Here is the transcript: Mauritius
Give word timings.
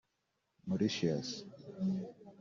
Mauritius 0.65 1.29